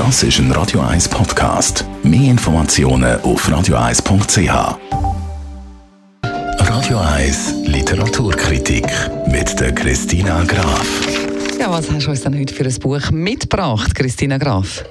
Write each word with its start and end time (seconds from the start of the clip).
Das 0.00 0.22
ist 0.22 0.38
ein 0.38 0.50
Radio 0.52 0.80
1 0.80 1.10
Podcast. 1.10 1.84
Mehr 2.02 2.30
Informationen 2.30 3.20
auf 3.20 3.46
radio1.ch. 3.46 4.78
Radio 6.24 6.98
1 6.98 7.66
Literaturkritik 7.66 8.86
mit 9.26 9.60
der 9.60 9.74
Christina 9.74 10.42
Graf. 10.44 11.06
Ja, 11.58 11.70
was 11.70 11.90
hast 11.90 12.06
du 12.06 12.10
uns 12.12 12.22
denn 12.22 12.40
heute 12.40 12.54
für 12.54 12.64
ein 12.64 12.74
Buch 12.78 13.10
mitgebracht, 13.10 13.94
Christina 13.94 14.38
Graf? 14.38 14.84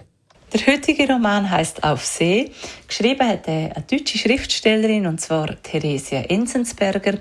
Der 0.51 0.65
heutige 0.65 1.07
Roman 1.07 1.47
heißt 1.47 1.83
Auf 1.83 2.03
See. 2.03 2.49
Geschrieben 2.87 3.27
hat 3.27 3.47
eine 3.47 3.71
deutsche 3.87 4.17
Schriftstellerin, 4.17 5.05
und 5.05 5.21
zwar 5.21 5.61
Theresia 5.61 6.21
Enzensberger. 6.21 7.19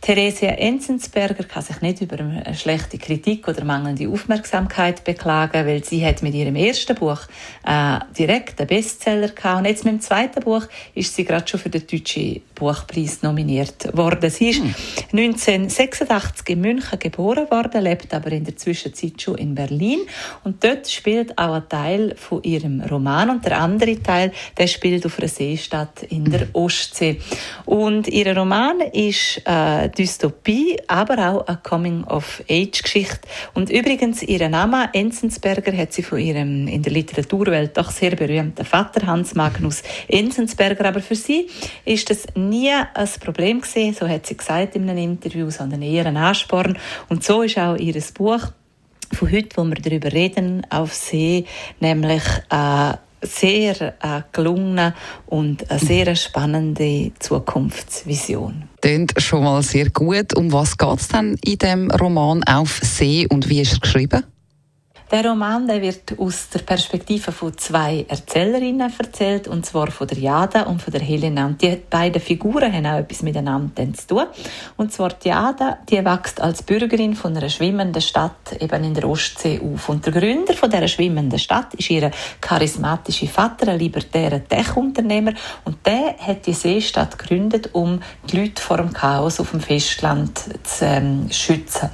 Theresia 0.00 0.50
Enzensberger 0.50 1.42
kann 1.42 1.64
sich 1.64 1.80
nicht 1.80 2.00
über 2.00 2.20
eine 2.20 2.54
schlechte 2.54 2.96
Kritik 2.96 3.48
oder 3.48 3.64
mangelnde 3.64 4.08
Aufmerksamkeit 4.08 5.02
beklagen, 5.02 5.66
weil 5.66 5.82
sie 5.82 6.06
hat 6.06 6.22
mit 6.22 6.34
ihrem 6.34 6.54
ersten 6.54 6.94
Buch 6.94 7.22
äh, 7.66 7.98
direkt 8.16 8.60
einen 8.60 8.68
Bestseller 8.68 9.30
gehabt. 9.30 9.58
Und 9.58 9.64
jetzt 9.64 9.84
mit 9.84 9.94
dem 9.94 10.00
zweiten 10.00 10.40
Buch 10.44 10.62
ist 10.94 11.16
sie 11.16 11.24
gerade 11.24 11.48
schon 11.48 11.58
für 11.58 11.70
den 11.70 11.88
deutschen 11.88 12.40
Buchpreis 12.54 13.22
nominiert 13.22 13.96
worden. 13.96 14.30
Sie 14.30 14.50
ist 14.50 14.60
hm. 14.60 14.74
1986 15.12 16.50
in 16.50 16.60
München 16.60 16.98
geboren 17.00 17.50
worden, 17.50 17.82
lebt 17.82 18.14
aber 18.14 18.30
in 18.30 18.44
der 18.44 18.56
Zwischenzeit 18.56 19.20
schon 19.20 19.38
in 19.38 19.56
Berlin. 19.56 19.98
Und 20.44 20.62
dort 20.62 20.88
spielt 20.88 21.36
auch 21.36 21.54
ein 21.54 21.68
Teil 21.68 22.14
von 22.16 22.44
ihrem 22.44 22.59
ihrem 22.60 22.80
Roman 22.82 23.30
und 23.30 23.44
der 23.44 23.60
andere 23.60 24.00
Teil, 24.02 24.32
der 24.56 24.66
spielt 24.66 25.04
auf 25.06 25.18
einer 25.18 25.28
Seestadt 25.28 26.02
in 26.04 26.24
der 26.24 26.48
Ostsee. 26.52 27.20
Und 27.64 28.08
ihr 28.08 28.36
Roman 28.36 28.80
ist 28.80 29.42
eine 29.46 29.88
Dystopie, 29.88 30.78
aber 30.86 31.30
auch 31.30 31.46
eine 31.46 31.58
Coming-of-Age-Geschichte. 31.62 33.28
Und 33.54 33.70
übrigens, 33.70 34.22
ihren 34.22 34.52
Namen 34.52 34.88
Enzensberger 34.92 35.76
hat 35.76 35.92
sie 35.92 36.02
von 36.02 36.18
ihrem 36.18 36.68
in 36.68 36.82
der 36.82 36.92
Literaturwelt 36.92 37.76
doch 37.76 37.90
sehr 37.90 38.16
berühmten 38.16 38.64
Vater 38.64 39.06
Hans 39.06 39.34
Magnus 39.34 39.82
Enzensberger. 40.08 40.86
Aber 40.86 41.00
für 41.00 41.14
sie 41.16 41.48
ist 41.84 42.10
das 42.10 42.26
nie 42.34 42.70
ein 42.70 43.08
Problem 43.20 43.60
gewesen, 43.60 43.94
so 43.94 44.08
hat 44.08 44.26
sie 44.26 44.36
gesagt 44.36 44.76
in 44.76 44.88
einem 44.88 44.98
Interview, 44.98 45.50
sondern 45.50 45.82
eher 45.82 46.06
ein 46.06 46.16
Ansporn. 46.16 46.78
Und 47.08 47.24
so 47.24 47.42
ist 47.42 47.58
auch 47.58 47.76
ihr 47.76 48.00
Buch 48.14 48.52
von 49.12 49.30
heute, 49.30 49.56
wo 49.56 49.64
wir 49.64 49.76
darüber 49.76 50.12
reden, 50.12 50.66
auf 50.70 50.94
See, 50.94 51.44
nämlich 51.80 52.22
äh, 52.50 52.94
sehr 53.22 53.94
äh, 54.02 54.22
gelungene 54.32 54.94
und 55.26 55.70
eine 55.70 55.80
sehr 55.80 56.14
spannende 56.16 57.12
Zukunftsvision. 57.18 58.64
Klingt 58.80 59.12
schon 59.20 59.44
mal 59.44 59.62
sehr 59.62 59.90
gut. 59.90 60.36
Um 60.36 60.52
was 60.52 60.78
geht 60.78 61.00
es 61.00 61.08
denn 61.08 61.36
in 61.44 61.58
dem 61.58 61.90
Roman 61.90 62.42
«Auf 62.44 62.80
See» 62.82 63.26
und 63.28 63.48
wie 63.48 63.60
ist 63.60 63.74
er 63.74 63.80
geschrieben? 63.80 64.24
Der 65.10 65.26
Roman 65.26 65.66
der 65.66 65.82
wird 65.82 66.16
aus 66.20 66.50
der 66.50 66.60
Perspektive 66.60 67.32
von 67.32 67.58
zwei 67.58 68.06
Erzählerinnen 68.06 68.92
erzählt, 68.96 69.48
und 69.48 69.66
zwar 69.66 69.90
von 69.90 70.06
der 70.06 70.18
Jada 70.18 70.62
und 70.62 70.80
von 70.80 70.92
der 70.92 71.00
Helena. 71.00 71.46
Und 71.46 71.60
die 71.60 71.76
beiden 71.90 72.22
Figuren 72.22 72.72
haben 72.72 72.86
auch 72.86 72.98
etwas 72.98 73.22
miteinander 73.22 73.92
zu 73.92 74.06
tun. 74.06 74.26
Und 74.76 74.92
zwar 74.92 75.08
die 75.08 75.30
Jada, 75.30 75.78
die 75.88 76.04
wächst 76.04 76.40
als 76.40 76.62
Bürgerin 76.62 77.16
von 77.16 77.36
einer 77.36 77.48
schwimmenden 77.48 78.00
Stadt 78.00 78.52
eben 78.60 78.84
in 78.84 78.94
der 78.94 79.08
Ostsee 79.08 79.60
auf. 79.60 79.88
Und 79.88 80.06
der 80.06 80.12
Gründer 80.12 80.54
von 80.54 80.70
dieser 80.70 80.86
schwimmenden 80.86 81.40
Stadt 81.40 81.74
ist 81.74 81.90
ihr 81.90 82.12
charismatischer 82.40 83.26
Vater, 83.26 83.72
ein 83.72 83.80
libertärer 83.80 84.46
Tech-Unternehmer. 84.46 85.32
Und 85.64 85.84
der 85.84 86.18
hat 86.18 86.46
die 86.46 86.52
Seestadt 86.52 87.18
gegründet, 87.18 87.70
um 87.72 88.00
die 88.30 88.42
Leute 88.42 88.62
vor 88.62 88.76
dem 88.76 88.92
Chaos 88.92 89.40
auf 89.40 89.50
dem 89.50 89.60
Festland 89.60 90.38
zu 90.62 90.84
ähm, 90.84 91.26
schützen. 91.32 91.90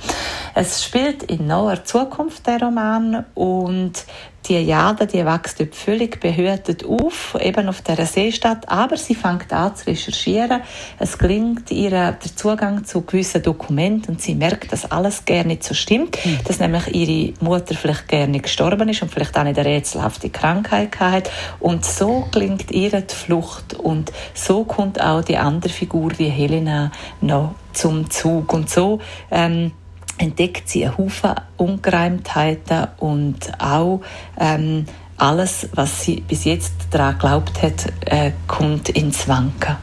Es 0.54 0.84
spielt 0.84 1.22
in 1.22 1.46
naher 1.46 1.82
Zukunft, 1.82 2.46
der 2.46 2.60
Roman 2.60 3.05
und 3.34 4.04
die 4.48 4.58
Jade, 4.58 5.06
die 5.06 5.24
wächst 5.24 5.58
dort 5.58 5.74
völlig 5.74 6.20
behütet 6.20 6.84
auf, 6.84 7.36
eben 7.40 7.68
auf 7.68 7.80
dieser 7.82 8.06
Seestadt, 8.06 8.68
aber 8.68 8.96
sie 8.96 9.14
fängt 9.14 9.52
an 9.52 9.74
zu 9.74 9.86
recherchieren. 9.86 10.60
Es 10.98 11.18
gelingt 11.18 11.70
ihr 11.70 11.90
der 11.90 12.20
Zugang 12.20 12.84
zu 12.84 13.02
gewissen 13.02 13.42
Dokumenten 13.42 14.12
und 14.12 14.22
sie 14.22 14.34
merkt, 14.34 14.72
dass 14.72 14.90
alles 14.90 15.24
gerne 15.24 15.48
nicht 15.48 15.64
so 15.64 15.74
stimmt, 15.74 16.24
mhm. 16.24 16.38
dass 16.44 16.60
nämlich 16.60 16.94
ihre 16.94 17.34
Mutter 17.40 17.74
vielleicht 17.74 18.08
gerne 18.08 18.38
gestorben 18.40 18.88
ist 18.88 19.02
und 19.02 19.10
vielleicht 19.10 19.36
auch 19.36 19.44
eine 19.44 19.56
rätselhafte 19.56 20.30
Krankheit 20.30 21.00
hat 21.00 21.30
und 21.58 21.84
so 21.84 22.28
gelingt 22.30 22.70
ihr 22.70 23.00
die 23.00 23.14
Flucht 23.14 23.74
und 23.74 24.12
so 24.34 24.64
kommt 24.64 25.00
auch 25.00 25.22
die 25.22 25.38
andere 25.38 25.72
Figur, 25.72 26.10
die 26.10 26.30
Helena, 26.30 26.92
noch 27.20 27.54
zum 27.72 28.10
Zug 28.10 28.52
und 28.52 28.70
so 28.70 29.00
ähm, 29.30 29.72
entdeckt 30.18 30.68
sie 30.68 30.86
einen 30.86 30.98
Haufen 30.98 31.34
Ungereimtheiten 31.56 32.88
und 32.98 33.52
auch 33.58 34.00
ähm, 34.38 34.86
alles, 35.16 35.68
was 35.74 36.04
sie 36.04 36.20
bis 36.20 36.44
jetzt 36.44 36.72
daran 36.90 37.14
geglaubt 37.14 37.62
hat, 37.62 37.92
äh, 38.06 38.32
kommt 38.46 38.88
ins 38.90 39.28
Wanken. 39.28 39.76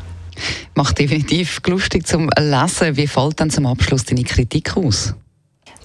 Macht 0.75 0.99
definitiv 0.99 1.61
lustig 1.67 2.07
zum 2.07 2.29
Lesen. 2.37 2.97
Wie 2.97 3.07
fällt 3.07 3.39
dann 3.39 3.49
zum 3.49 3.65
Abschluss 3.65 4.05
deine 4.05 4.23
Kritik 4.23 4.75
aus? 4.75 5.15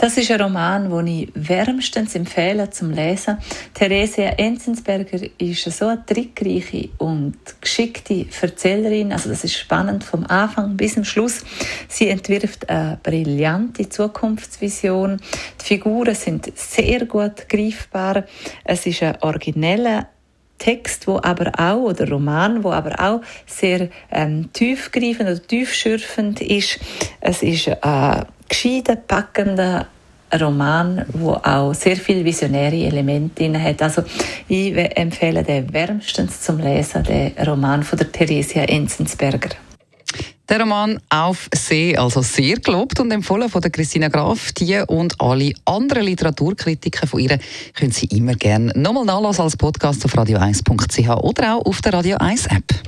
Das 0.00 0.16
ist 0.16 0.31
ein 0.31 0.41
Roman, 0.41 0.91
den 0.91 1.06
ich 1.09 1.28
wärmstens 1.34 2.14
empfehle 2.14 2.70
zum 2.70 2.92
Lesen. 2.92 3.38
Theresia 3.75 4.28
Enzensberger 4.28 5.19
ist 5.38 5.64
so 5.64 5.86
eine 5.86 6.06
trickreiche 6.06 6.91
und 6.98 7.36
geschickte 7.60 8.25
Erzählerin. 8.41 9.12
Also 9.12 9.28
das 9.28 9.42
ist 9.42 9.56
spannend 9.56 10.04
vom 10.04 10.25
Anfang 10.26 10.76
bis 10.76 10.94
zum 10.94 11.03
Schluss. 11.03 11.44
Sie 11.88 12.06
entwirft 12.10 12.70
eine 12.70 13.00
brillante 13.03 13.88
Zukunftsvision. 13.88 15.20
Die 15.60 15.64
Figuren 15.64 16.15
sind 16.15 16.56
sehr 16.56 17.04
gut 17.04 17.48
greifbar. 17.48 18.22
Es 18.62 18.86
ist 18.86 19.03
ein 19.03 19.20
origineller 19.22 20.06
Text, 20.59 21.09
wo 21.09 21.16
aber 21.16 21.50
auch, 21.59 21.91
oder 21.91 22.09
Roman, 22.09 22.62
wo 22.62 22.70
aber 22.70 23.00
auch 23.00 23.20
sehr 23.47 23.88
ähm, 24.12 24.53
tiefgreifend 24.53 25.28
oder 25.28 25.42
tiefschürfend 25.44 26.41
ist. 26.41 26.78
Es 27.20 27.42
ist 27.42 27.69
ein 27.82 28.26
gescheiter, 28.48 28.97
packender 28.97 29.86
Roman, 30.38 31.04
wo 31.12 31.32
auch 31.32 31.72
sehr 31.72 31.97
viele 31.97 32.25
visionäre 32.25 32.76
Elemente 32.76 33.42
drin 33.42 33.62
hat. 33.62 33.81
Also 33.82 34.03
ich 34.48 34.76
empfehle 34.76 35.42
den 35.42 35.72
wärmstens 35.72 36.42
zum 36.42 36.59
Lesen, 36.59 37.03
den 37.04 37.32
Roman 37.47 37.82
von 37.82 37.98
der 37.98 38.12
Theresia 38.12 38.64
Enzensberger. 38.64 39.50
Der 40.48 40.60
Roman 40.60 40.98
Auf 41.10 41.50
See, 41.54 41.94
also 41.94 42.22
sehr 42.22 42.56
gelobt 42.56 43.00
und 43.00 43.10
empfohlen 43.10 43.50
von 43.50 43.60
der 43.60 43.70
Christina 43.70 44.09
Graf. 44.09 44.53
Die 44.53 44.82
und 44.86 45.20
alle 45.20 45.53
anderen 45.66 46.04
Literaturkritiken 46.04 47.06
von 47.06 47.20
ihr 47.20 47.38
können 47.75 47.92
Sie 47.92 48.06
immer 48.06 48.32
gerne 48.32 48.72
nochmal 48.75 49.04
nachlesen 49.04 49.42
als 49.42 49.59
Podcast 49.59 50.06
auf 50.06 50.15
radio1.ch 50.15 51.22
oder 51.22 51.56
auch 51.56 51.66
auf 51.66 51.82
der 51.82 51.92
Radio 51.92 52.16
1 52.16 52.47
App. 52.47 52.88